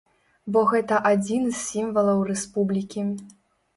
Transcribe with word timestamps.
Бо 0.55 0.61
гэта 0.71 0.95
адзін 1.11 1.45
з 1.49 1.59
сімвалаў 1.67 2.25
рэспублікі. 2.31 3.07